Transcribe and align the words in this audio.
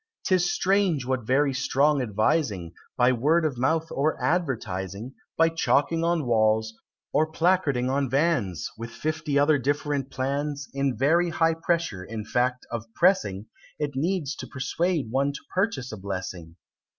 "'Tis 0.25 0.51
strange 0.51 1.05
what 1.05 1.27
very 1.27 1.53
strong 1.53 2.01
advising, 2.01 2.73
By 2.97 3.11
word 3.11 3.45
of 3.45 3.59
mouth, 3.59 3.85
or 3.91 4.19
advertising, 4.19 5.13
By 5.37 5.49
chalking 5.49 6.03
on 6.03 6.25
walls, 6.25 6.73
or 7.13 7.31
placarding 7.31 7.87
on 7.87 8.09
vans, 8.09 8.67
With 8.79 8.89
fifty 8.89 9.37
other 9.37 9.59
different 9.59 10.09
plans, 10.09 10.67
The 10.73 10.93
very 10.97 11.29
high 11.29 11.53
pressure, 11.53 12.03
in 12.03 12.25
fact, 12.25 12.65
of 12.71 12.91
pressing, 12.95 13.45
It 13.77 13.91
needs 13.93 14.35
to 14.37 14.47
persuade 14.47 15.11
one 15.11 15.33
to 15.33 15.39
purchase 15.53 15.91
a 15.91 15.97
blessing! 15.97 16.55